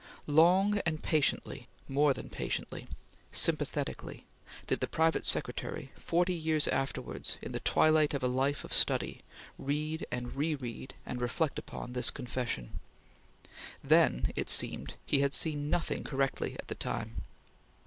[0.25, 2.87] Long and patiently more than patiently
[3.31, 4.25] sympathetically,
[4.65, 9.21] did the private secretary, forty years afterwards in the twilight of a life of study,
[9.59, 12.79] read and re read and reflect upon this confession.
[13.83, 17.21] Then, it seemed, he had seen nothing correctly at the time.